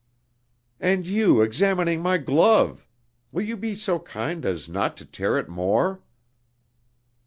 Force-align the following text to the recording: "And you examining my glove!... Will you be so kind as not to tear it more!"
"And 0.79 1.05
you 1.05 1.43
examining 1.43 2.01
my 2.01 2.17
glove!... 2.17 2.87
Will 3.31 3.43
you 3.43 3.55
be 3.55 3.75
so 3.75 3.99
kind 3.99 4.47
as 4.47 4.67
not 4.67 4.97
to 4.97 5.05
tear 5.05 5.37
it 5.37 5.47
more!" 5.47 6.01